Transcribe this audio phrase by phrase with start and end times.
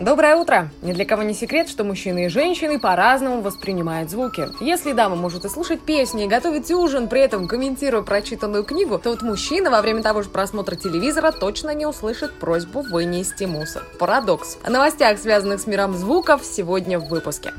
[0.00, 0.70] Доброе утро!
[0.82, 4.48] Ни для кого не секрет, что мужчины и женщины по-разному воспринимают звуки.
[4.60, 9.10] Если дама может и слушать песни, и готовить ужин, при этом комментируя прочитанную книгу, то
[9.10, 13.84] вот мужчина во время того же просмотра телевизора точно не услышит просьбу вынести мусор.
[14.00, 14.58] Парадокс.
[14.64, 17.52] О новостях, связанных с миром звуков, сегодня в выпуске.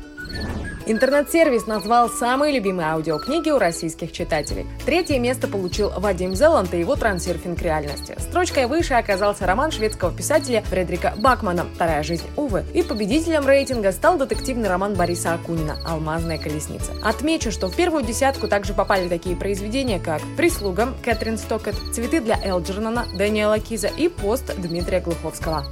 [0.88, 4.66] Интернет-сервис назвал самые любимые аудиокниги у российских читателей.
[4.84, 8.14] Третье место получил Вадим Зеланд и его трансерфинг реальности.
[8.20, 12.64] Строчкой выше оказался роман шведского писателя Фредрика Бакмана «Вторая жизнь Увы».
[12.72, 16.92] И победителем рейтинга стал детективный роман Бориса Акунина «Алмазная колесница».
[17.02, 22.38] Отмечу, что в первую десятку также попали такие произведения, как «Прислуга» Кэтрин Стокет, «Цветы для
[22.40, 25.64] Элджернона» Дэниела Киза и «Пост» Дмитрия Глуховского.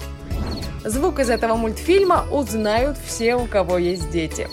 [0.85, 4.49] Звук из этого мультфильма узнают все, у кого есть дети.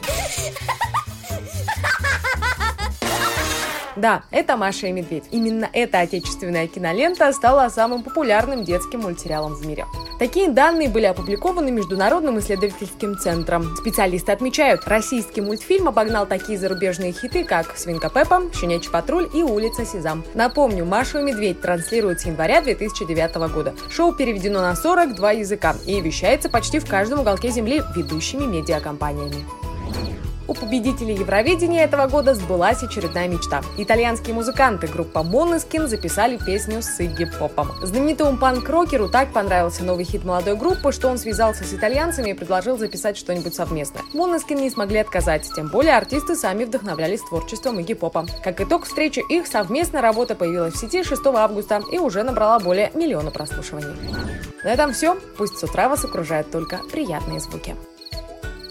[4.01, 5.25] Да, это «Маша и медведь».
[5.29, 9.85] Именно эта отечественная кинолента стала самым популярным детским мультсериалом в мире.
[10.17, 13.75] Такие данные были опубликованы Международным исследовательским центром.
[13.75, 19.85] Специалисты отмечают, российский мультфильм обогнал такие зарубежные хиты, как «Свинка Пеппа», «Щенячий патруль» и «Улица
[19.85, 20.23] Сезам».
[20.33, 23.75] Напомню, «Машу и медведь» транслируют с января 2009 года.
[23.91, 29.45] Шоу переведено на 42 языка и вещается почти в каждом уголке Земли ведущими медиакомпаниями.
[30.51, 33.61] У победителей Евровидения этого года сбылась очередная мечта.
[33.77, 37.69] Итальянские музыканты группа Måneskin записали песню с Игги Попом.
[37.81, 42.77] Знаменитому панк-рокеру так понравился новый хит молодой группы, что он связался с итальянцами и предложил
[42.77, 44.03] записать что-нибудь совместное.
[44.13, 48.25] Måneskin не смогли отказать, тем более артисты сами вдохновлялись творчеством Игги Попа.
[48.43, 52.91] Как итог встречи, их совместная работа появилась в сети 6 августа и уже набрала более
[52.93, 53.95] миллиона прослушиваний.
[54.65, 55.15] На этом все.
[55.37, 57.73] Пусть с утра вас окружают только приятные звуки.